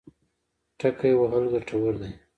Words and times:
ټکی 0.79 1.11
وهل 1.19 1.43
ګټور 1.53 1.93
دی. 2.01 2.11